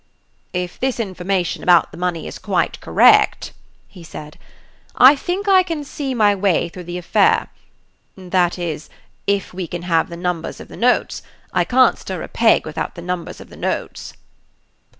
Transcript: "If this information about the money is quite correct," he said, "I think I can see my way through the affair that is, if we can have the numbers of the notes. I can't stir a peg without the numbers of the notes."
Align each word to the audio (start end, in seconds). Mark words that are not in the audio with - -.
"If 0.51 0.79
this 0.79 0.99
information 0.99 1.61
about 1.61 1.91
the 1.91 1.97
money 1.99 2.25
is 2.25 2.39
quite 2.39 2.79
correct," 2.81 3.53
he 3.87 4.03
said, 4.03 4.39
"I 4.95 5.15
think 5.15 5.47
I 5.47 5.61
can 5.61 5.83
see 5.83 6.15
my 6.15 6.33
way 6.33 6.69
through 6.69 6.85
the 6.85 6.97
affair 6.97 7.49
that 8.17 8.57
is, 8.57 8.89
if 9.27 9.53
we 9.53 9.67
can 9.67 9.83
have 9.83 10.09
the 10.09 10.17
numbers 10.17 10.59
of 10.59 10.69
the 10.69 10.75
notes. 10.75 11.21
I 11.53 11.65
can't 11.65 11.99
stir 11.99 12.23
a 12.23 12.27
peg 12.27 12.65
without 12.65 12.95
the 12.95 13.03
numbers 13.03 13.39
of 13.39 13.49
the 13.51 13.55
notes." 13.57 14.13